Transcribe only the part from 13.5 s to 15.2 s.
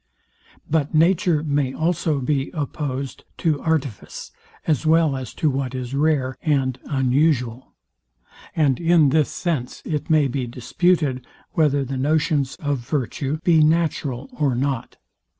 natural or not.